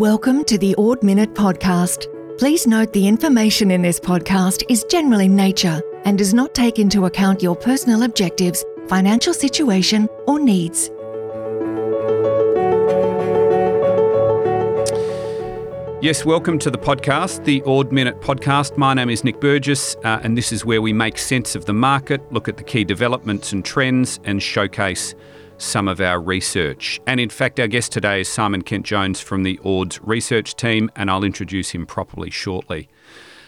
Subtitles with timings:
[0.00, 2.06] Welcome to the Ord Minnett Podcast.
[2.38, 6.78] Please note the information in this podcast is general in nature and does not take
[6.78, 10.88] into account your personal objectives, financial situation, or needs.
[16.00, 18.78] Yes, welcome to the podcast, the Ord Minnett Podcast.
[18.78, 21.74] My name is Nick Burgess, uh, and this is where we make sense of the
[21.74, 25.14] market, look at the key developments and trends, and showcase
[25.60, 27.00] some of our research.
[27.06, 30.90] And in fact, our guest today is Simon Kent Jones from the Ord's research team,
[30.96, 32.88] and I'll introduce him properly shortly.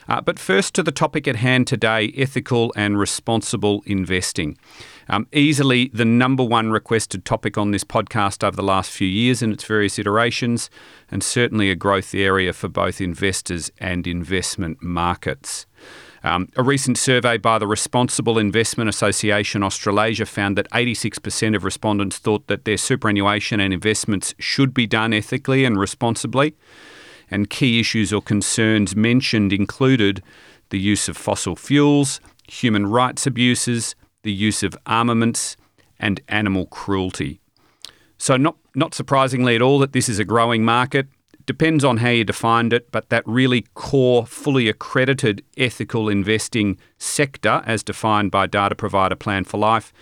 [0.09, 4.59] Uh, but first to the topic at hand today ethical and responsible investing.
[5.09, 9.43] Um, easily the number one requested topic on this podcast over the last few years
[9.43, 10.71] in its various iterations,
[11.11, 15.67] and certainly a growth area for both investors and investment markets.
[16.25, 22.19] Um, a recent survey by the Responsible Investment Association Australasia found that 86% of respondents
[22.19, 26.55] thought that their superannuation and investments should be done ethically and responsibly.
[27.29, 30.23] And key issues or concerns mentioned included
[30.71, 35.57] the use of fossil fuels, human rights abuses, the use of armaments,
[35.99, 37.41] and animal cruelty.
[38.17, 41.09] So, not, not surprisingly at all, that this is a growing market
[41.47, 47.63] depends on how you defined it, but that really core, fully accredited ethical investing sector,
[47.67, 49.93] as defined by data provider Plan for Life,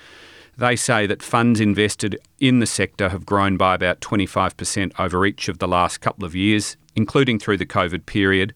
[0.56, 5.48] they say that funds invested in the sector have grown by about 25% over each
[5.48, 8.54] of the last couple of years, including through the COVID period.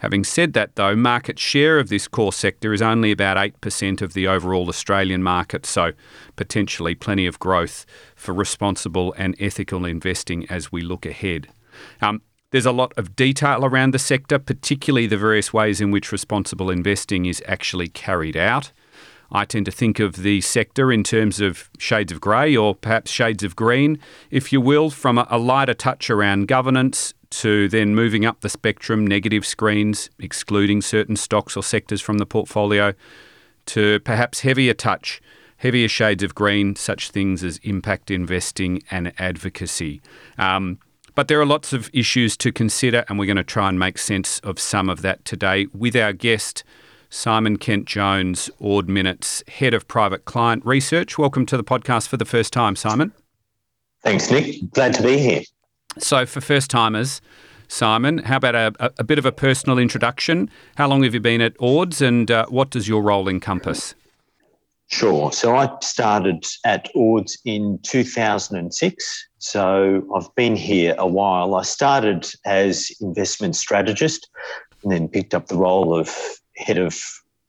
[0.00, 4.14] Having said that, though, market share of this core sector is only about 8% of
[4.14, 5.92] the overall Australian market, so
[6.36, 11.48] potentially plenty of growth for responsible and ethical investing as we look ahead.
[12.00, 16.10] Um, there's a lot of detail around the sector, particularly the various ways in which
[16.10, 18.72] responsible investing is actually carried out.
[19.32, 23.12] I tend to think of the sector in terms of shades of grey or perhaps
[23.12, 28.26] shades of green, if you will, from a, lighter touch around governance to then moving
[28.26, 32.92] up the spectrum, negative screens, excluding certain stocks or sectors from the portfolio,
[33.66, 35.22] to perhaps heavier touch,
[35.58, 40.02] heavier shades of green, such things as impact investing and advocacy.
[40.38, 40.80] Um,
[41.14, 43.98] but there are lots of issues to consider, and we're going to try and make
[43.98, 46.64] sense of some of that today with our guest,
[47.08, 51.18] Simon Kent Jones, Ord Minnett's, Head of Private Client Research.
[51.18, 53.12] Welcome to the podcast for the first time, Simon.
[54.02, 54.70] Thanks, Nick.
[54.72, 55.42] Glad to be here.
[55.98, 57.20] So, for first timers,
[57.68, 60.50] Simon, how about a, a, bit of a personal introduction?
[60.76, 63.94] How long have you been at Ords and uh, what does your role encompass?
[64.90, 65.30] Sure.
[65.30, 69.28] So I started at Ords in 2006.
[69.38, 71.54] So I've been here a while.
[71.54, 74.28] I started as investment strategist
[74.82, 76.14] and then picked up the role of
[76.56, 77.00] head of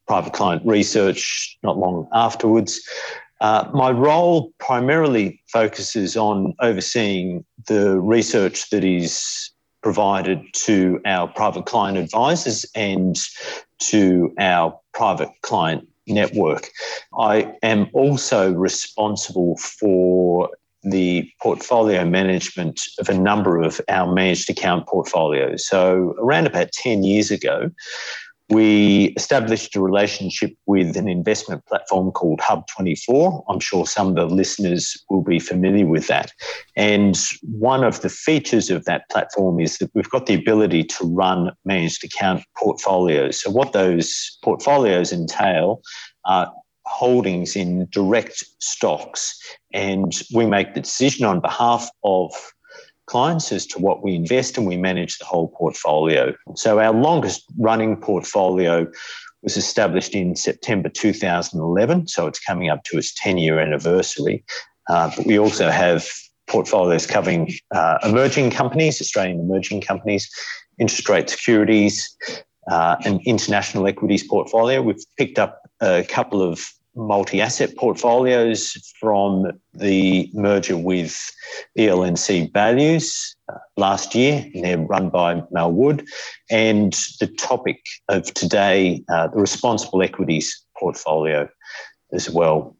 [0.08, 2.80] private client research not long afterwards.
[3.42, 11.66] Uh, my role primarily focuses on overseeing the research that is provided to our private
[11.66, 13.18] client advisors and
[13.80, 16.70] to our private client network.
[17.18, 20.50] I am also responsible for
[20.84, 25.68] the portfolio management of a number of our managed account portfolios.
[25.68, 27.70] So, around about 10 years ago,
[28.52, 33.44] we established a relationship with an investment platform called Hub24.
[33.48, 36.34] I'm sure some of the listeners will be familiar with that.
[36.76, 41.06] And one of the features of that platform is that we've got the ability to
[41.06, 43.42] run managed account portfolios.
[43.42, 45.82] So, what those portfolios entail
[46.26, 46.52] are
[46.86, 49.40] holdings in direct stocks,
[49.74, 52.34] and we make the decision on behalf of
[53.12, 56.34] clients as to what we invest and we manage the whole portfolio.
[56.56, 58.88] So our longest running portfolio
[59.44, 64.46] was established in September 2011, so it's coming up to its 10 year anniversary.
[64.90, 66.08] Uh, but we also have
[66.48, 70.30] portfolios covering uh, emerging companies, Australian emerging companies,
[70.80, 72.16] interest rate securities,
[72.72, 74.82] uh, an international equities portfolio.
[74.82, 76.66] We've picked up a couple of
[76.96, 81.18] multi-asset portfolios from the merger with
[81.78, 84.46] EL&C Baillieu uh, last year.
[84.54, 86.06] They're run by Mel Wood.
[86.50, 91.48] And the topic of today, uh, the responsible equities portfolio
[92.14, 92.76] as well.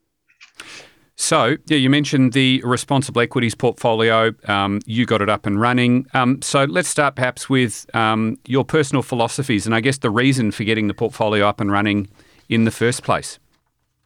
[1.16, 4.34] So, yeah, you mentioned the responsible equities portfolio.
[4.48, 6.08] Um, you got it up and running.
[6.16, 10.50] Um, so, let's start perhaps with um, your personal philosophies and I guess the reason
[10.50, 12.10] for getting the portfolio up and running
[12.50, 13.38] in the first place.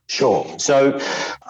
[0.08, 0.46] Sure.
[0.60, 1.00] So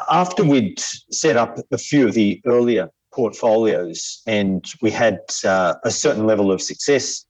[0.10, 5.92] after we'd set up a few of the earlier portfolios and we had uh, a
[5.92, 7.26] certain level of success,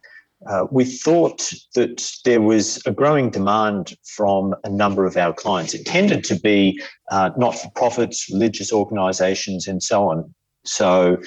[0.48, 5.74] uh, we thought that there was a growing demand from a number of our clients.
[5.74, 6.80] It tended to be
[7.10, 10.34] uh, not for profits, religious organisations, and so on.
[10.64, 11.18] So,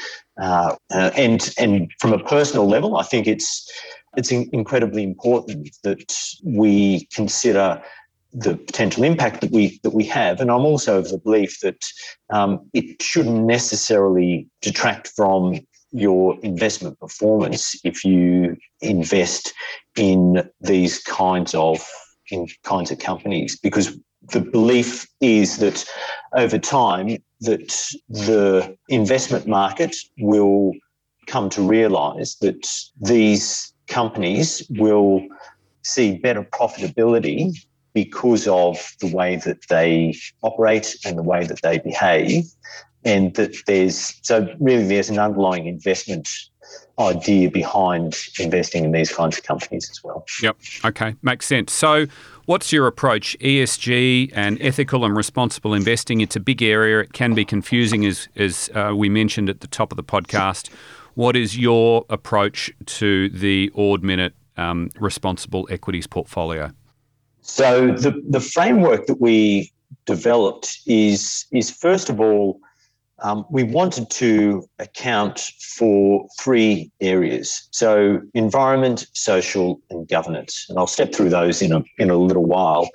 [0.40, 3.70] uh, uh, and and from a personal level, I think it's
[4.16, 7.82] it's incredibly important that we consider
[8.38, 10.40] the potential impact that we that we have.
[10.40, 11.84] And I'm also of the belief that
[12.30, 19.52] um, it shouldn't necessarily detract from your investment performance if you invest
[19.96, 21.84] in these kinds of
[22.30, 23.98] in kinds of companies because
[24.32, 25.84] the belief is that
[26.34, 27.68] over time that
[28.08, 30.72] the investment market will
[31.26, 32.68] come to realize that
[33.00, 35.26] these companies will
[35.82, 37.54] see better profitability
[38.04, 42.44] because of the way that they operate and the way that they behave.
[43.04, 46.28] And that there's so really there's an underlying investment
[46.98, 50.24] idea behind investing in these kinds of companies as well.
[50.42, 50.56] Yep.
[50.84, 51.14] Okay.
[51.22, 51.72] Makes sense.
[51.72, 52.06] So,
[52.46, 53.36] what's your approach?
[53.40, 56.20] ESG and ethical and responsible investing.
[56.20, 57.00] It's a big area.
[57.00, 60.70] It can be confusing, as as uh, we mentioned at the top of the podcast.
[61.14, 66.72] What is your approach to the Ord Minnett um, responsible equities portfolio?
[67.48, 69.72] So the, the framework that we
[70.04, 72.60] developed is, is first of all,
[73.20, 75.40] um, we wanted to account
[75.76, 77.66] for three areas.
[77.72, 80.66] So environment, social, and governance.
[80.68, 82.88] And I'll step through those in a, in a little while.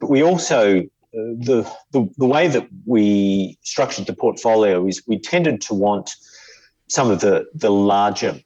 [0.00, 5.18] But we also, uh, the, the, the way that we structured the portfolio is we
[5.18, 6.10] tended to want
[6.88, 8.38] some of the, the larger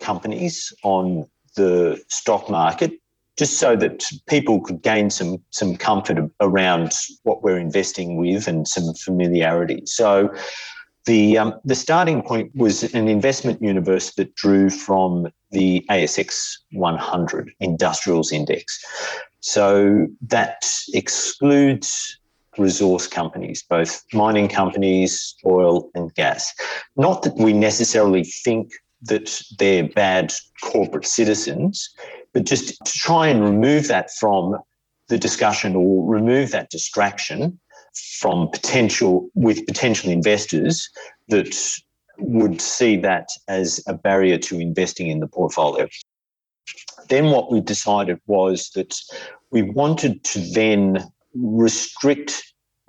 [0.00, 2.92] companies on the stock market
[3.38, 6.92] just so that people could gain some some comfort around
[7.22, 9.82] what we're investing with and some familiarity.
[9.86, 10.34] So
[11.06, 17.50] the um, the starting point was an investment universe that drew from the ASX 100
[17.60, 18.84] Industrials Index.
[19.40, 22.18] So that excludes
[22.58, 26.52] resource companies, both mining companies, oil and gas.
[26.96, 28.72] Not that we necessarily think
[29.02, 31.88] that they're bad corporate citizens,
[32.32, 34.56] but just to try and remove that from
[35.08, 37.58] the discussion or remove that distraction
[38.20, 40.88] from potential with potential investors
[41.28, 41.56] that
[42.18, 45.88] would see that as a barrier to investing in the portfolio.
[47.08, 48.94] Then what we decided was that
[49.50, 51.04] we wanted to then
[51.34, 52.42] restrict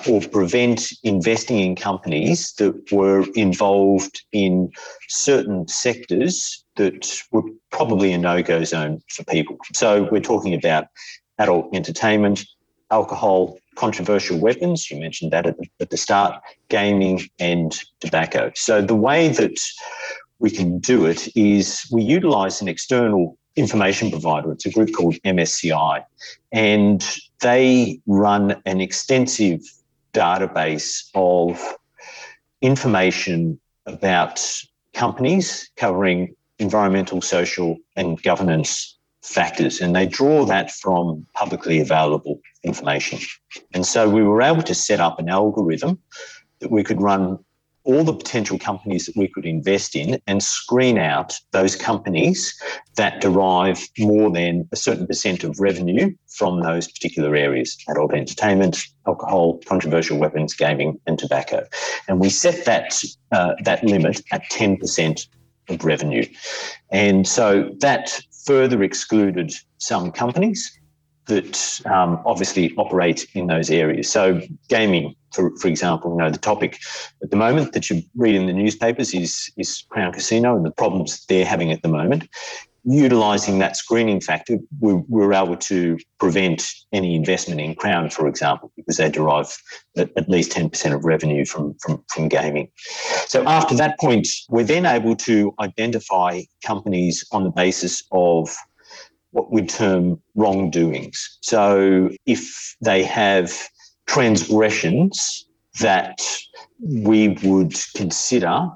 [0.08, 4.72] or prevent investing in companies that were involved in
[5.08, 9.58] certain sectors that were probably a no-go zone for people.
[9.74, 10.88] So we're talking about
[11.38, 12.46] adult entertainment,
[12.92, 18.52] alcohol, controversial weapons, you mentioned that at the, at the start, gaming and tobacco.
[18.56, 19.58] So the way that
[20.40, 24.52] we can do it is we utilize an external information provider.
[24.52, 26.04] It's a group called MSCI,
[26.52, 27.06] and
[27.42, 29.62] they run an extensive
[30.14, 31.78] database of
[32.62, 34.42] information about
[34.94, 39.80] companies covering environmental, social, and governance factors.
[39.82, 43.20] And they draw that from publicly available information.
[43.74, 46.00] And so we were able to set up an algorithm
[46.60, 47.40] that we could run
[47.84, 52.54] all the potential companies that we could invest in and screen out those companies
[52.98, 58.78] that derive more than a certain percent of revenue from those particular areas adult entertainment,
[59.08, 61.66] alcohol, controversial weapons, gaming, and tobacco.
[62.08, 65.28] And we set that, uh, that limit at 10%
[65.70, 66.26] of revenue.
[66.92, 70.79] And so that further excluded some companies
[71.30, 74.12] that um, obviously operate in those areas.
[74.12, 76.80] So gaming, for, for example, you know, the topic
[77.24, 80.72] at the moment that you read in the newspapers is, is Crown Casino and the
[80.72, 82.28] problems they're having at the moment
[82.84, 88.72] utilising that screening factor, we, were able to prevent any investment in Crown, for example,
[88.76, 89.56] because they derive
[89.98, 92.70] at, at least 10% of revenue from, from, from gaming.
[93.28, 98.56] So after that point, we're then able to identify companies on the basis of
[99.32, 101.38] what we term wrongdoings.
[101.42, 103.52] So if they have
[104.08, 105.46] transgressions
[105.80, 106.20] that
[106.82, 108.70] we would consider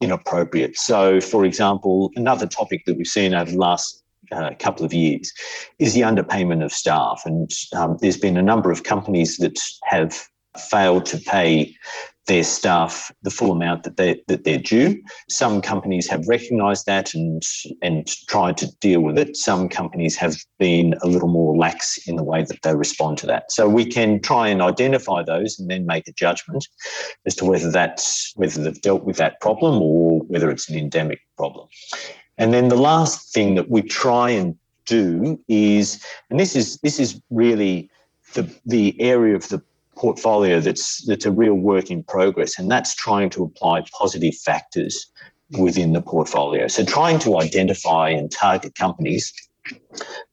[0.00, 0.76] inappropriate.
[0.76, 5.32] So, for example, another topic that we've seen over the last uh, couple of years
[5.78, 7.22] is the underpayment of staff.
[7.24, 11.74] And um, there's been a number of companies that have failed to pay
[12.26, 15.02] their staff the full amount that they that they're due.
[15.28, 17.42] Some companies have recognised that and
[17.82, 19.36] and tried to deal with it.
[19.36, 23.26] Some companies have been a little more lax in the way that they respond to
[23.26, 23.52] that.
[23.52, 26.66] So we can try and identify those and then make a judgment
[27.26, 31.20] as to whether that's whether they've dealt with that problem or whether it's an endemic
[31.36, 31.68] problem.
[32.38, 36.98] And then the last thing that we try and do is, and this is this
[36.98, 37.90] is really
[38.34, 39.62] the the area of the
[39.96, 45.06] portfolio that's that's a real work in progress, and that's trying to apply positive factors
[45.58, 46.68] within the portfolio.
[46.68, 49.32] So trying to identify and target companies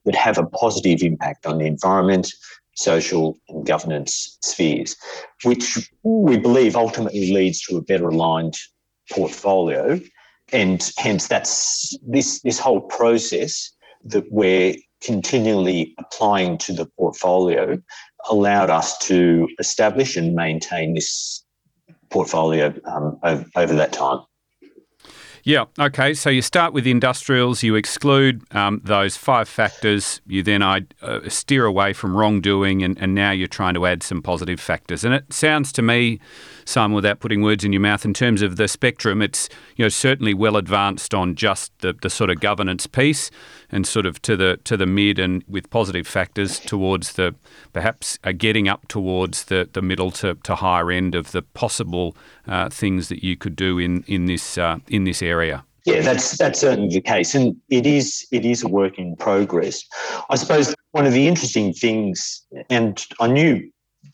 [0.04, 2.32] that have a positive impact on the environment,
[2.74, 4.96] social and governance spheres,
[5.44, 8.56] which we believe ultimately leads to a better aligned
[9.10, 10.00] portfolio.
[10.52, 13.70] And hence that's this this whole process
[14.04, 17.80] that we're continually applying to the portfolio
[18.30, 21.44] allowed us to establish and maintain this
[22.10, 24.20] portfolio um, over, over that time.
[25.44, 25.64] Yeah.
[25.78, 26.14] Okay.
[26.14, 27.64] So you start with industrials.
[27.64, 30.20] You exclude um, those five factors.
[30.24, 30.80] You then uh,
[31.28, 35.04] steer away from wrongdoing, and, and now you're trying to add some positive factors.
[35.04, 36.20] And it sounds to me,
[36.64, 39.88] Simon, without putting words in your mouth, in terms of the spectrum, it's you know
[39.88, 43.30] certainly well advanced on just the, the sort of governance piece,
[43.70, 47.34] and sort of to the to the mid and with positive factors towards the
[47.72, 52.16] perhaps uh, getting up towards the, the middle to, to higher end of the possible
[52.46, 55.64] uh, things that you could do in in this uh, in this area.
[55.84, 59.84] Yeah, that's that's certainly the case, and it is it is a work in progress.
[60.30, 63.68] I suppose one of the interesting things, and I knew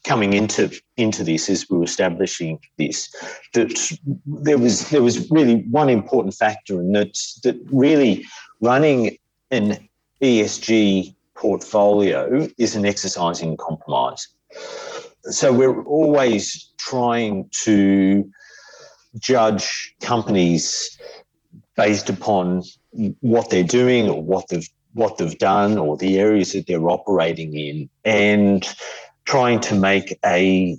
[0.09, 3.15] coming into into this as we were establishing this,
[3.53, 8.25] that there was there was really one important factor, and that that really
[8.61, 9.19] running
[9.51, 9.89] an
[10.23, 14.27] ESG portfolio is an exercise in compromise.
[15.25, 18.29] So we're always trying to
[19.19, 20.99] judge companies
[21.77, 22.63] based upon
[23.21, 27.55] what they're doing or what they've what they've done or the areas that they're operating
[27.55, 28.67] in and
[29.29, 30.75] trying to make a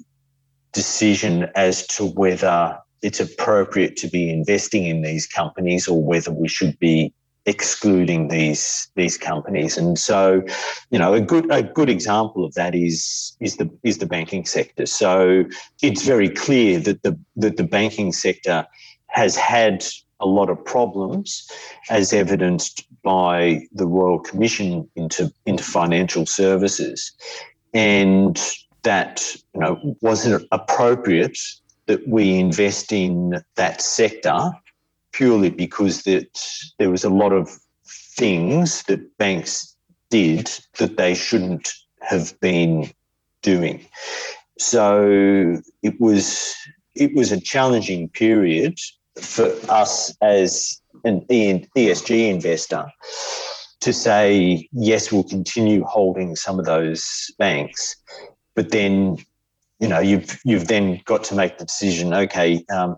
[0.73, 6.47] decision as to whether it's appropriate to be investing in these companies or whether we
[6.47, 7.13] should be
[7.45, 9.77] excluding these these companies.
[9.77, 10.41] And so,
[10.89, 14.45] you know, a good a good example of that is is the is the banking
[14.45, 14.87] sector.
[14.87, 15.45] So
[15.83, 18.65] it's very clear that the that the banking sector
[19.09, 19.85] has had
[20.19, 21.47] a lot of problems,
[21.89, 27.11] as evidenced by the Royal Commission into into financial services,
[27.73, 28.39] and
[28.83, 31.37] that you know wasn't appropriate
[31.87, 34.51] that we invest in that sector
[35.11, 36.39] purely because that
[36.77, 37.49] there was a lot of
[38.15, 39.75] things that banks
[40.09, 42.89] did that they shouldn't have been
[43.41, 43.85] doing.
[44.57, 46.53] So it was
[46.95, 48.77] it was a challenging period
[49.19, 52.85] for us as an ESG investor
[53.81, 57.95] to say yes, we'll continue holding some of those banks,
[58.55, 59.17] but then
[59.79, 62.13] you know you've you've then got to make the decision.
[62.13, 62.97] Okay, um,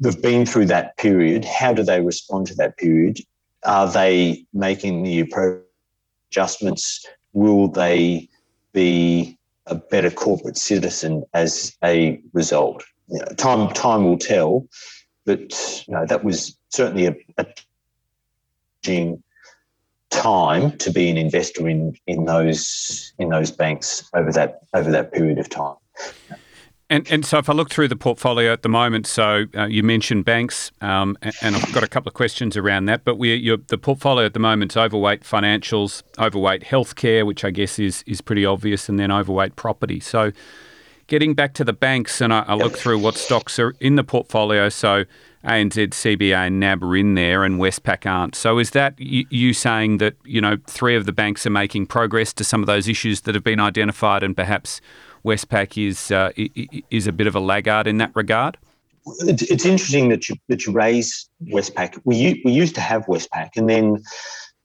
[0.00, 1.44] they've been through that period.
[1.44, 3.18] How do they respond to that period?
[3.64, 5.64] Are they making the appropriate
[6.30, 7.06] adjustments?
[7.32, 8.28] Will they
[8.72, 12.84] be a better corporate citizen as a result?
[13.08, 14.66] You know, time time will tell,
[15.24, 17.46] but you know, that was certainly a, a
[20.14, 25.12] time to be an investor in in those in those banks over that over that
[25.12, 25.76] period of time.
[26.90, 29.82] And, and so if I look through the portfolio at the moment, so uh, you
[29.82, 33.04] mentioned banks, um, and, I've got a couple of questions around that.
[33.04, 37.78] But we, the portfolio at the moment is overweight financials, overweight healthcare, which I guess
[37.78, 39.98] is is pretty obvious, and then overweight property.
[39.98, 40.30] So
[41.06, 44.04] getting back to the banks, and I, I look through what stocks are in the
[44.04, 44.68] portfolio.
[44.68, 45.04] So
[45.44, 48.34] ANZ, CBA, and NAB are in there, and Westpac aren't.
[48.34, 52.32] So is that you, saying that you know three of the banks are making progress
[52.34, 54.80] to some of those issues that have been identified, and perhaps
[55.24, 56.30] Westpac is uh,
[56.90, 58.56] is a bit of a laggard in that regard?
[59.20, 62.00] It's interesting that you that you raise Westpac.
[62.04, 64.02] We we used to have Westpac, and then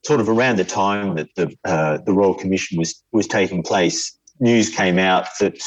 [0.05, 4.17] sort of around the time that the uh, the Royal Commission was was taking place,
[4.39, 5.61] news came out that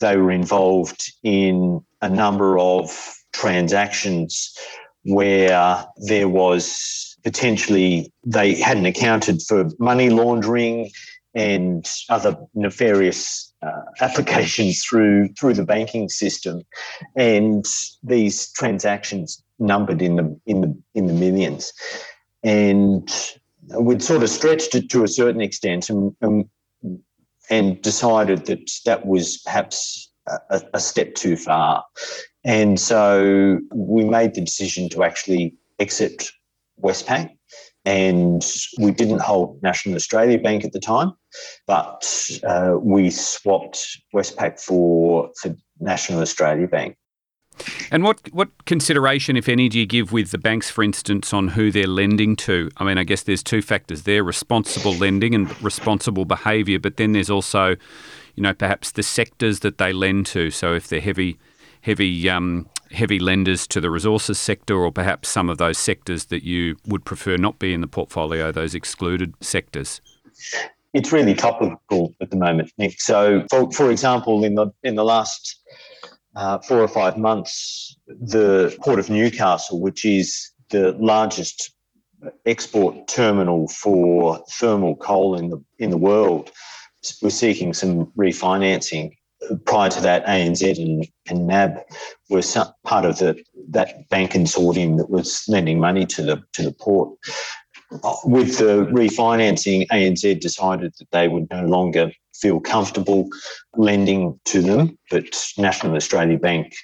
[0.00, 4.56] they were involved in a number of transactions
[5.04, 10.90] where there was potentially they hadn't accounted for money laundering
[11.34, 16.62] and other nefarious uh, applications through through the banking system,
[17.14, 17.64] and
[18.02, 21.72] these transactions numbered in the in the in the millions,
[22.42, 23.34] and
[23.78, 26.48] we'd sort of stretched it to a certain extent, and and,
[27.50, 30.10] and decided that that was perhaps
[30.50, 31.84] a, a step too far,
[32.46, 36.30] and so we made the decision to actually exit
[36.80, 37.30] Westpac
[37.84, 38.44] and
[38.78, 41.12] we didn't hold National Australia Bank at the time,
[41.66, 46.96] but uh, we swapped Westpac for, for National Australia Bank.
[47.90, 51.48] And what, what consideration, if any, do you give with the banks, for instance, on
[51.48, 52.70] who they're lending to?
[52.76, 57.12] I mean, I guess there's two factors there responsible lending and responsible behaviour, but then
[57.12, 57.76] there's also
[58.36, 60.50] you know, perhaps the sectors that they lend to.
[60.50, 61.38] So if they're heavy,
[61.86, 66.42] heavy, um, heavy lenders to the resources sector, or perhaps some of those sectors that
[66.42, 70.00] you would prefer not be in the portfolio, those excluded sectors.
[70.92, 73.00] It's really topical at the moment, Nick.
[73.00, 75.60] So, for, for example, in the in the last
[76.34, 81.70] uh, four or five months, the Port of Newcastle, which is the largest
[82.46, 86.50] export terminal for thermal coal in the in the world,
[87.22, 89.12] was seeking some refinancing.
[89.64, 91.78] Prior to that, ANZ and, and NAB
[92.30, 96.62] were some, part of the that bank consortium that was lending money to the to
[96.62, 97.16] the port.
[98.24, 103.28] With the refinancing, ANZ decided that they would no longer feel comfortable
[103.76, 105.24] lending to them, but
[105.56, 106.74] National Australia Bank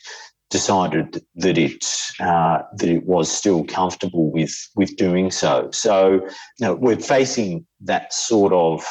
[0.52, 1.85] decided that it
[2.21, 5.71] uh, that it was still comfortable with with doing so.
[5.73, 6.12] So
[6.59, 8.85] you know, we're facing that sort of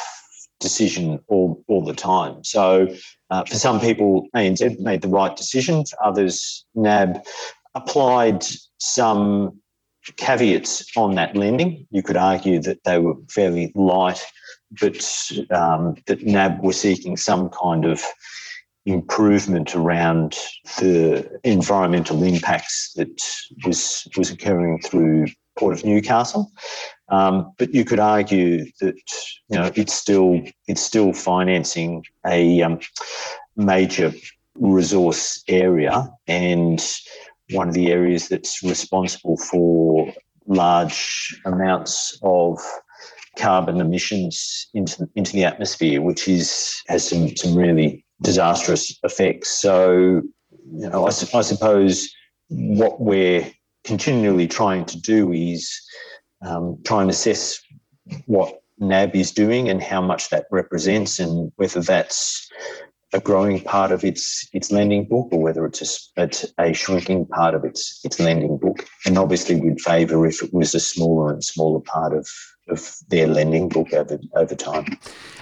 [0.60, 2.42] decision all all the time.
[2.44, 2.88] So
[3.32, 5.84] uh, for some people, ANZ made the right decision.
[5.84, 7.24] For others, NAB
[7.74, 8.44] applied
[8.78, 9.58] some
[10.16, 11.86] caveats on that lending.
[11.90, 14.24] You could argue that they were fairly light
[14.80, 18.02] but um, that NAB were seeking some kind of
[18.86, 20.36] improvement around
[20.78, 23.22] the environmental impacts that
[23.64, 25.26] was was occurring through
[25.58, 26.50] Port of Newcastle.
[27.08, 28.94] Um, but you could argue that
[29.48, 32.78] you know it's still it's still financing a um,
[33.56, 34.12] major
[34.54, 36.82] resource area and
[37.50, 40.12] one of the areas that's responsible for
[40.46, 42.58] large amounts of
[43.36, 49.48] carbon emissions into into the atmosphere, which is has some some really disastrous effects.
[49.48, 50.22] So,
[50.72, 52.14] you know, I, I suppose
[52.48, 53.50] what we're
[53.84, 55.70] continually trying to do is
[56.42, 57.60] um, try and assess
[58.26, 62.50] what NAB is doing and how much that represents, and whether that's
[63.12, 67.54] a growing part of its its lending book or whether it's a, a shrinking part
[67.54, 68.86] of its its lending book.
[69.06, 72.28] And obviously, we'd favour if it was a smaller and smaller part of
[72.68, 74.98] of their lending book over, over time.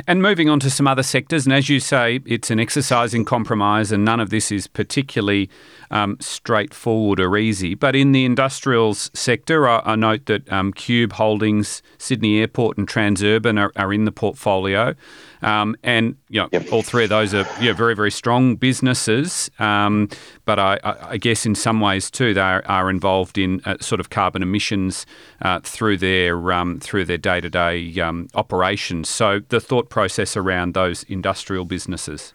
[0.07, 3.25] And moving on to some other sectors, and as you say, it's an exercise in
[3.25, 5.51] compromise, and none of this is particularly
[5.91, 7.75] um, straightforward or easy.
[7.75, 12.89] But in the industrials sector, I, I note that um, Qube Holdings, Sydney Airport, and
[12.89, 14.95] Transurban are, are in the portfolio.
[15.43, 16.73] Um, and you know, yep.
[16.73, 19.51] all three of those are you know, very, very strong businesses.
[19.59, 20.09] Um,
[20.45, 24.01] but I, I, guess in some ways too, they are, are involved in uh, sort
[24.01, 25.07] of carbon emissions
[25.43, 28.01] uh, through their um, through their day to day
[28.35, 29.09] operations.
[29.09, 32.33] So the thought process around those industrial businesses.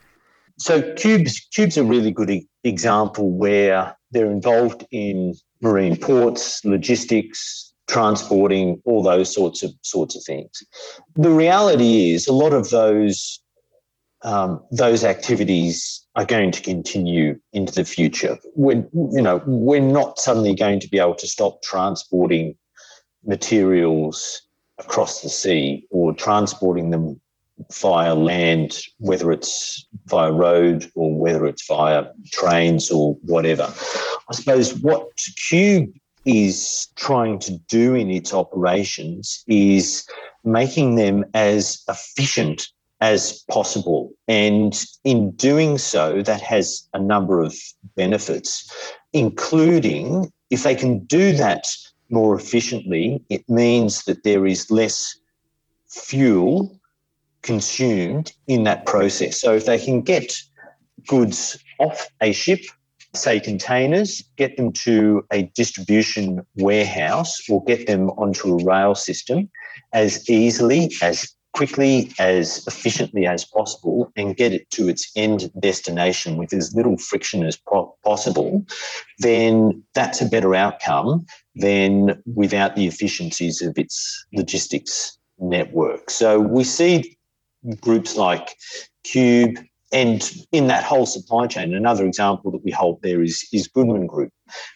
[0.57, 7.73] So cubes Qube's a really good e- example where they're involved in marine ports, logistics,
[7.87, 10.63] transporting, all those sorts of sorts of things.
[11.15, 13.39] The reality is, a lot of those
[14.23, 18.37] um, those activities are going to continue into the future.
[18.55, 22.55] We're, you know, we're not suddenly going to be able to stop transporting
[23.23, 24.41] materials
[24.79, 27.21] across the sea or transporting them
[27.71, 33.71] via land, whether it's via road or whether it's via trains or whatever.
[34.29, 35.93] I suppose what Qube
[36.25, 40.05] is trying to do in its operations is
[40.43, 42.67] making them as efficient
[43.01, 44.11] as possible.
[44.27, 47.55] And in doing so, that has a number of
[47.95, 48.71] benefits,
[49.13, 51.65] including if they can do that
[52.09, 55.17] more efficiently, it means that there is less
[55.89, 56.79] fuel
[57.41, 59.39] consumed in that process.
[59.39, 60.35] So if they can get
[61.07, 62.61] goods off a ship
[63.17, 69.49] say containers, get them to a distribution warehouse or get them onto a rail system
[69.93, 76.35] as easily, as quickly, as efficiently as possible and get it to its end destination
[76.35, 78.65] with as little friction as po- possible,
[79.19, 81.25] then that's a better outcome
[81.55, 86.09] than without the efficiencies of its logistics network.
[86.09, 87.17] So we see
[87.79, 88.55] groups like
[89.05, 93.69] Qube, and in that whole supply chain, another example that we hold there is, is
[93.69, 94.29] Goodman Group,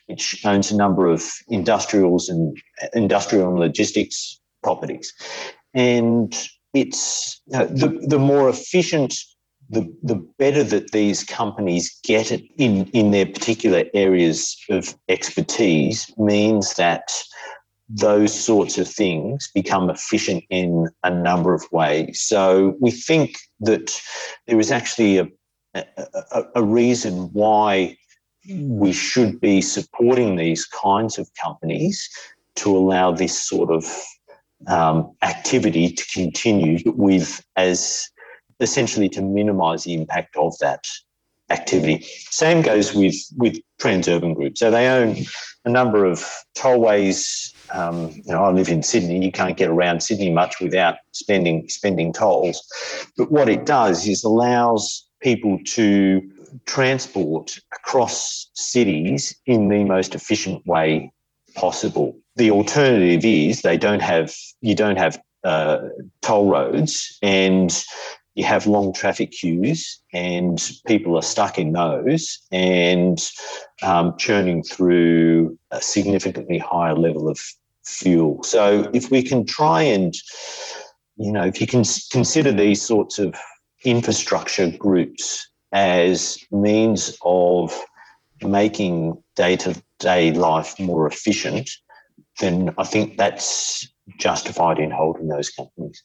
[0.05, 2.57] which owns a number of industrials and
[2.93, 5.13] industrial and logistics properties.
[5.73, 6.33] And
[6.73, 9.13] it's you know, the, the more efficient,
[9.69, 16.09] the, the better that these companies get it in, in their particular areas of expertise
[16.17, 17.11] means that
[17.89, 22.21] those sorts of things become efficient in a number of ways.
[22.21, 23.99] So we think that
[24.47, 25.27] there is actually a,
[25.73, 27.97] a, a, reason why
[28.47, 32.07] we should be supporting these kinds of companies
[32.55, 33.85] to allow this sort of
[34.67, 38.09] um, activity to continue with as
[38.59, 40.85] essentially to minimise the impact of that
[41.49, 42.05] activity.
[42.29, 44.57] Same goes with with Transurban Group.
[44.57, 45.15] So they own
[45.65, 47.53] a number of tollways.
[47.71, 49.23] Um, you know, I live in Sydney.
[49.23, 52.61] You can't get around Sydney much without spending spending tolls.
[53.17, 56.21] But what it does is allows people to
[56.65, 61.11] transport across cities in the most efficient way
[61.55, 62.17] possible.
[62.35, 65.79] The alternative is they don't have you don't have uh,
[66.21, 67.83] toll roads and
[68.39, 73.29] you have long traffic queues and people are stuck in those and
[73.81, 77.37] um, churning through a significantly higher level of
[77.85, 78.41] fuel.
[78.43, 80.13] So if we can try and,
[81.17, 83.35] you know, if you can consider these sorts of
[83.83, 87.77] infrastructure groups as means of
[88.41, 91.69] making day to day life more efficient,
[92.39, 93.85] then I think that's
[94.17, 96.01] justified in holding those companies.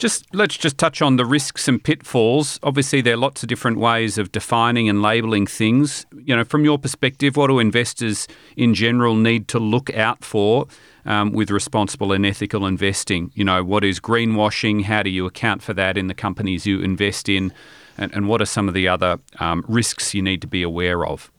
[0.00, 2.58] Just let's just touch on the risks and pitfalls.
[2.62, 6.06] Obviously, there are lots of different ways of defining and labeling things.
[6.24, 10.66] You know, from your perspective, what do investors in general need to look out for
[11.04, 13.30] um, with responsible and ethical investing?
[13.34, 14.84] You know, what is greenwashing?
[14.84, 17.52] How do you account for that in the companies you invest in?
[17.98, 21.04] And, and what are some of the other um, risks you need to be aware
[21.04, 21.30] of?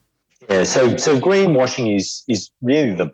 [0.52, 3.12] Yeah, so so greenwashing is is really the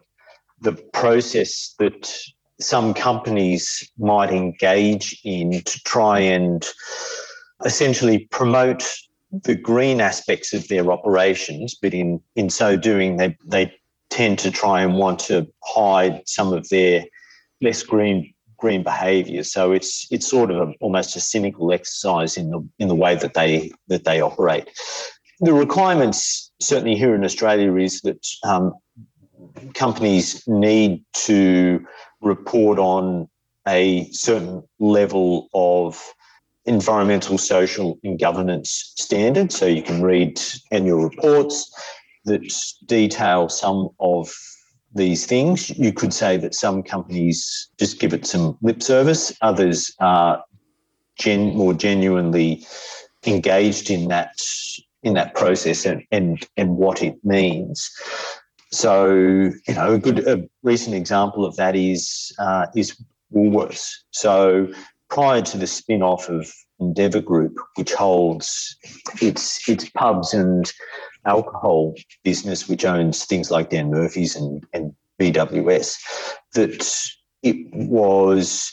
[0.59, 2.11] the process that
[2.59, 6.65] some companies might engage in to try and
[7.65, 8.83] essentially promote
[9.31, 13.73] the green aspects of their operations, but in, in so doing, they, they
[14.09, 17.05] tend to try and want to hide some of their
[17.61, 19.43] less green green behaviour.
[19.43, 23.15] So it's it's sort of a, almost a cynical exercise in the in the way
[23.15, 24.67] that they that they operate.
[25.41, 28.73] The requirements certainly here in Australia is that um,
[29.75, 31.85] companies need to
[32.21, 33.27] report on
[33.67, 36.13] a certain level of
[36.65, 39.55] environmental, social, and governance standards.
[39.57, 40.39] So you can read
[40.71, 41.71] annual reports
[42.25, 42.41] that
[42.85, 44.33] detail some of
[44.93, 45.69] these things.
[45.77, 50.43] You could say that some companies just give it some lip service, others are
[51.17, 52.65] gen- more genuinely
[53.25, 54.35] engaged in that
[55.03, 57.89] in that process and, and and what it means.
[58.71, 63.01] So, you know, a good a recent example of that is uh, is
[63.33, 63.89] Woolworths.
[64.11, 64.67] So,
[65.09, 68.75] prior to the spin off of Endeavour Group, which holds
[69.21, 70.71] its its pubs and
[71.25, 75.97] alcohol business, which owns things like Dan Murphy's and, and BWS,
[76.53, 77.09] that
[77.43, 78.71] it was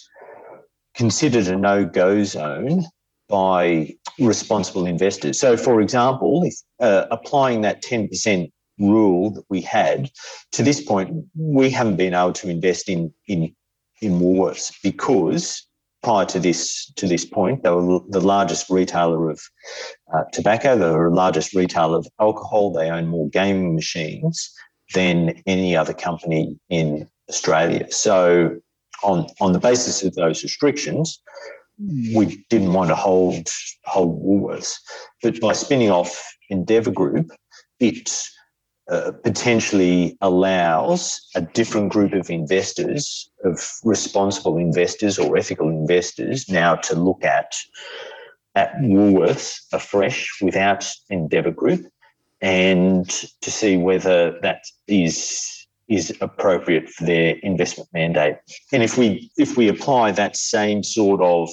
[0.94, 2.84] considered a no go zone
[3.28, 5.40] by responsible investors.
[5.40, 10.10] So, for example, if, uh, applying that 10% rule that we had,
[10.52, 13.54] to this point, we haven't been able to invest in in
[14.00, 15.66] in Woolworths because
[16.02, 19.40] prior to this to this point, they were the largest retailer of
[20.14, 20.76] uh, tobacco.
[20.76, 22.72] The largest retailer of alcohol.
[22.72, 24.52] They own more gaming machines
[24.92, 27.90] than any other company in Australia.
[27.90, 28.56] So,
[29.02, 31.20] on on the basis of those restrictions,
[32.14, 33.48] we didn't want to hold
[33.84, 34.74] hold Woolworths.
[35.22, 37.30] But by spinning off Endeavour Group,
[37.80, 38.10] it
[38.90, 46.74] uh, potentially allows a different group of investors, of responsible investors or ethical investors, now
[46.74, 47.54] to look at
[48.56, 51.86] at Woolworths afresh without Endeavour Group,
[52.40, 53.08] and
[53.40, 55.50] to see whether that is
[55.88, 58.36] is appropriate for their investment mandate.
[58.72, 61.48] And if we if we apply that same sort of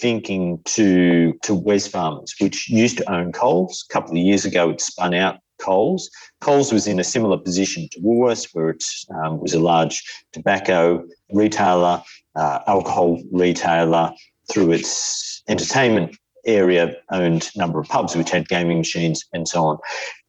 [0.00, 3.84] thinking to to Wesfarmers, which used to own Coles.
[3.88, 6.10] A couple of years ago, it spun out Coles.
[6.40, 11.04] Coles was in a similar position to Woolworths, where it um, was a large tobacco
[11.32, 12.02] retailer,
[12.36, 14.12] uh, alcohol retailer,
[14.50, 19.64] through its entertainment area, owned a number of pubs which had gaming machines and so
[19.64, 19.78] on.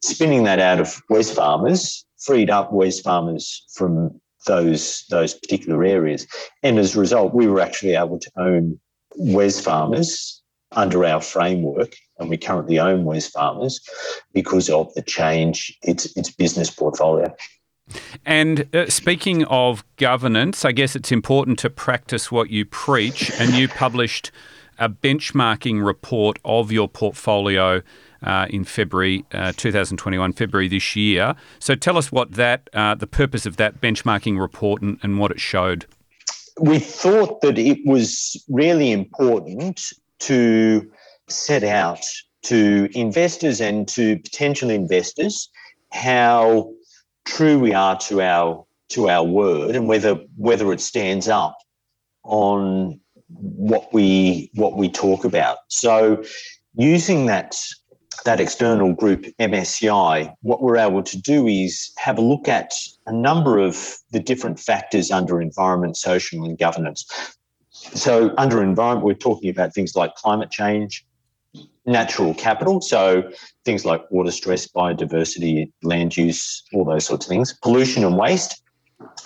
[0.04, 6.28] Spinning that out of Wesfarmers freed up Wesfarmers from those those particular areas,
[6.62, 8.80] and as a result, we were actually able to own
[9.20, 10.42] Wesfarmers
[10.76, 13.82] under our framework, and we currently own Wesfarmers
[14.34, 17.34] because of the change its its business portfolio.
[18.26, 23.32] And uh, speaking of governance, I guess it's important to practice what you preach.
[23.40, 24.32] And you published
[24.80, 27.82] a benchmarking report of your portfolio
[28.24, 31.36] uh, in February uh, 2021, February this year.
[31.60, 35.32] So tell us what that, uh, the purpose of that benchmarking report, and, and what
[35.32, 35.86] it showed.
[36.60, 40.90] We thought that it was really important to
[41.30, 42.06] set out
[42.44, 45.50] to investors and to potential investors
[45.92, 46.74] how
[47.26, 51.58] true we are to our to our word and whether whether it stands up
[52.24, 53.00] on
[53.30, 55.58] what we what we talk about.
[55.70, 56.24] So
[56.76, 57.56] using that
[58.26, 62.74] that external group MSCI, what we're able to do is have a look at
[63.06, 67.06] a number of the different factors under environment, social, and governance.
[67.94, 71.06] So, under environment, we're talking about things like climate change,
[71.86, 73.30] natural capital, so
[73.66, 78.62] things like water stress, biodiversity, land use, all those sorts of things, pollution and waste,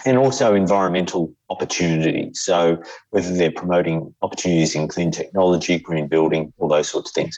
[0.05, 2.31] and also environmental opportunity.
[2.33, 7.37] So, whether they're promoting opportunities in clean technology, green building, all those sorts of things.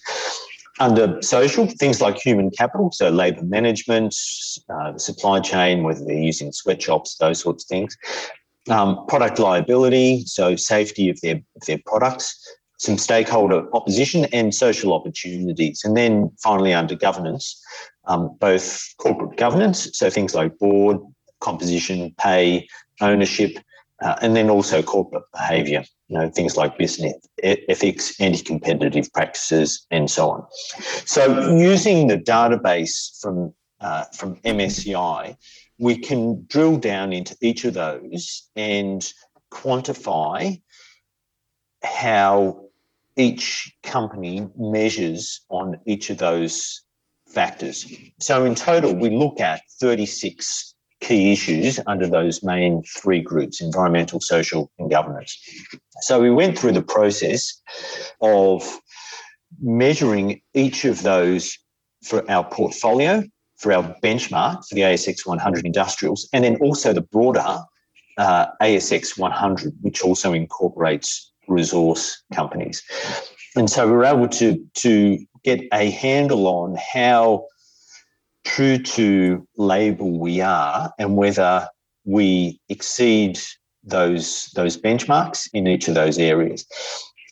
[0.79, 4.15] Under social, things like human capital, so labour management,
[4.69, 7.97] uh, the supply chain, whether they're using sweatshops, those sorts of things.
[8.69, 12.45] Um, product liability, so safety of their, of their products,
[12.77, 15.81] some stakeholder opposition and social opportunities.
[15.83, 17.61] And then finally, under governance,
[18.05, 20.97] um, both corporate governance, so things like board,
[21.41, 22.67] composition, pay,
[23.01, 23.57] ownership,
[24.01, 30.09] uh, and then also corporate behaviour, you know, things like business ethics, anti-competitive practices, and
[30.09, 30.45] so on.
[31.05, 35.37] So using the database from uh, from MSCI,
[35.79, 39.11] we can drill down into each of those and
[39.51, 40.61] quantify
[41.83, 42.65] how
[43.15, 46.83] each company measures on each of those
[47.27, 47.85] factors.
[48.19, 54.19] So in total, we look at 36 key issues under those main three groups environmental,
[54.19, 55.37] social, and governance.
[56.01, 57.61] So we went through the process
[58.21, 58.79] of
[59.61, 61.57] measuring each of those
[62.03, 63.23] for our portfolio,
[63.59, 67.59] for our benchmark for the ASX 100 industrials, and then also the broader
[68.17, 72.83] uh, ASX 100, which also incorporates resource companies.
[73.55, 77.45] And so we were able to, to get a handle on how
[78.45, 81.67] true to label we are and whether
[82.05, 83.39] we exceed
[83.83, 86.65] those those benchmarks in each of those areas.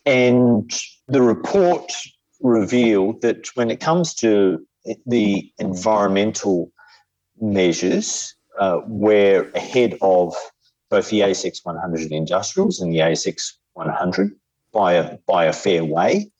[0.06, 0.70] And
[1.08, 1.92] the report
[2.40, 4.66] revealed that when it comes to
[5.06, 6.70] the environmental
[7.40, 10.34] measures, uh, we're ahead of
[10.90, 14.34] both the ASX 100 industrials and the ASX 100
[14.72, 16.30] by a by a fair way.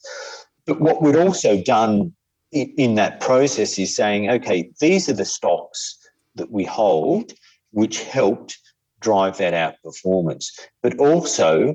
[0.66, 2.12] But what we'd also done
[2.52, 5.98] in, in that process is saying, okay, these are the stocks
[6.34, 7.32] that we hold,
[7.72, 8.58] which helped
[9.00, 10.46] drive that outperformance.
[10.82, 11.74] But also,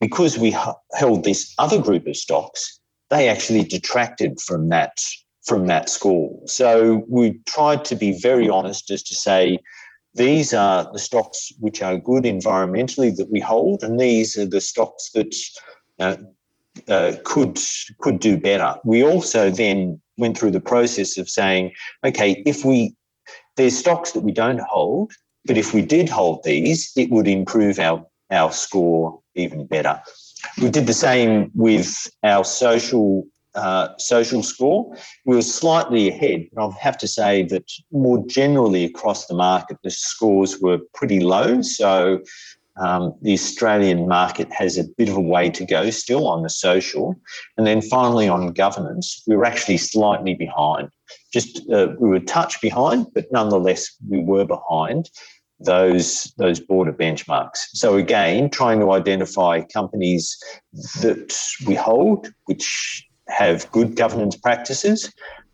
[0.00, 0.56] because we
[0.94, 2.80] held this other group of stocks,
[3.10, 4.98] they actually detracted from that
[5.50, 6.30] from that score.
[6.46, 9.58] So we tried to be very honest as to say
[10.14, 14.60] these are the stocks which are good environmentally that we hold, and these are the
[14.60, 15.34] stocks that
[15.98, 16.16] uh,
[16.86, 17.58] uh, could
[17.98, 18.76] could do better.
[18.84, 21.72] We also then went through the process of saying,
[22.04, 22.94] okay, if we
[23.56, 25.10] there's stocks that we don't hold,
[25.46, 30.00] but if we did hold these, it would improve our our score even better.
[30.62, 34.96] We did the same with our social uh, social score.
[35.26, 39.78] We were slightly ahead, but I have to say that more generally across the market,
[39.82, 41.62] the scores were pretty low.
[41.62, 42.22] So
[42.80, 46.48] um, the Australian market has a bit of a way to go still on the
[46.48, 47.14] social.
[47.56, 50.88] And then finally on governance, we were actually slightly behind.
[51.32, 55.10] Just uh, we were touch behind, but nonetheless we were behind
[55.62, 57.58] those those broader benchmarks.
[57.72, 60.38] So again, trying to identify companies
[61.02, 61.36] that
[61.66, 65.12] we hold, which have good governance practices,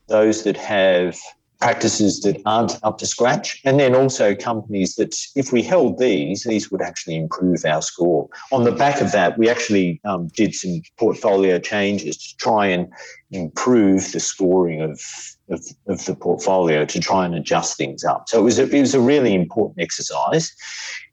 [0.09, 1.17] those that have
[1.61, 6.45] practices that aren't up to scratch, and then also companies that, if we held these,
[6.45, 8.29] these would actually improve our score.
[8.53, 12.89] On the back of that, we actually um, did some portfolio changes to try and
[13.31, 15.01] improve the scoring of,
[15.49, 18.29] of, of, the portfolio to try and adjust things up.
[18.29, 20.55] So it was a, it was a really important exercise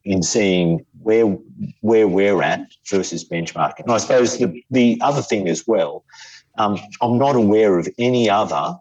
[0.05, 1.25] in seeing where
[1.81, 3.79] where we're at versus benchmarking.
[3.79, 6.03] And I suppose the, the other thing as well,
[6.57, 8.75] um, I'm not aware of any other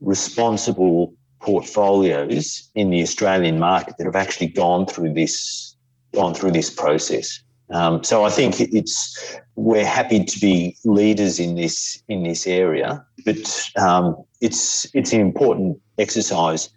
[0.00, 5.76] responsible portfolios in the Australian market that have actually gone through this
[6.14, 7.40] gone through this process.
[7.70, 13.04] Um, so I think it's we're happy to be leaders in this in this area,
[13.24, 16.70] but um, it's it's an important exercise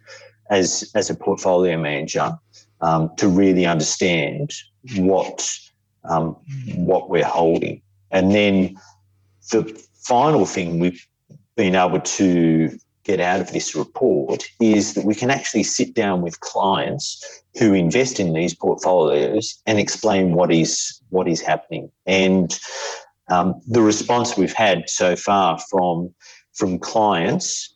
[0.49, 2.37] as as a portfolio manager
[2.81, 4.53] um, to really understand
[4.97, 5.57] what
[6.03, 6.35] um,
[6.75, 8.77] what we're holding, and then
[9.51, 11.05] the final thing we've
[11.55, 16.21] been able to get out of this report is that we can actually sit down
[16.21, 21.91] with clients who invest in these portfolios and explain what is what is happening.
[22.05, 22.57] And
[23.29, 26.13] um, the response we've had so far from
[26.53, 27.73] from clients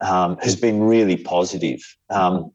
[0.00, 1.80] um, has been really positive.
[2.10, 2.52] Um,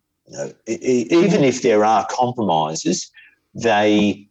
[0.66, 3.10] even if there are compromises,
[3.54, 4.28] they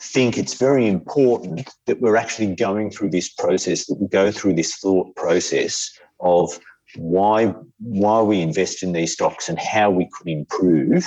[0.00, 4.54] think it's very important that we're actually going through this process, that we go through
[4.54, 6.58] this thought process of
[6.96, 11.06] why why we invest in these stocks and how we could improve.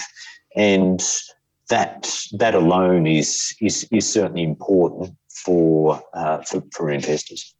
[0.55, 1.01] And
[1.69, 7.55] that that alone is is is certainly important for uh, for, for investors.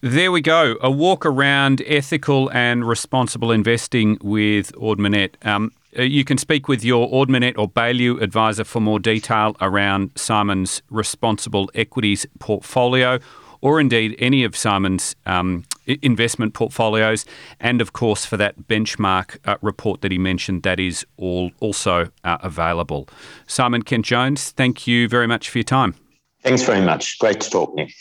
[0.00, 0.76] There we go.
[0.80, 5.34] A walk around ethical and responsible investing with Ord Minnett.
[5.44, 10.10] Um, you can speak with your Ord Minnett or Baillieu advisor for more detail around
[10.16, 13.18] Simon's responsible equities portfolio,
[13.60, 17.24] or indeed any of Simon's um, investment portfolios,
[17.60, 22.10] and of course for that benchmark uh, report that he mentioned, that is all also
[22.24, 23.08] uh, available.
[23.46, 25.94] Simon Kent Jones, thank you very much for your time.
[26.42, 27.18] Thanks very much.
[27.18, 27.92] Great to talk, Nick.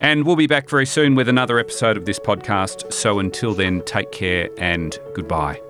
[0.00, 2.92] And we'll be back very soon with another episode of this podcast.
[2.92, 5.60] So until then, take care and goodbye.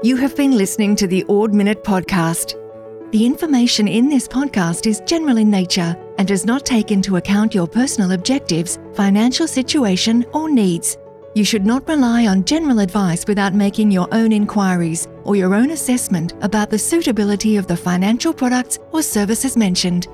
[0.00, 2.54] You have been listening to the Ord Minnett podcast.
[3.10, 7.52] The information in this podcast is general in nature and does not take into account
[7.52, 10.96] your personal objectives, financial situation, or needs.
[11.34, 15.72] You should not rely on general advice without making your own inquiries or your own
[15.72, 20.06] assessment about the suitability of the financial products or services mentioned.